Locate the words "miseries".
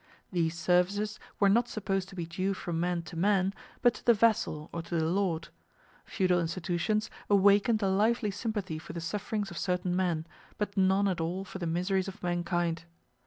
11.67-12.07